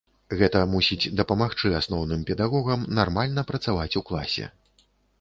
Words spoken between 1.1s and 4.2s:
дапамагчы асноўным педагогам нармальна працаваць у